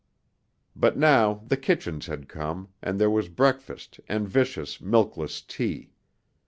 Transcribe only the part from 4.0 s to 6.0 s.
and viscous, milkless tea.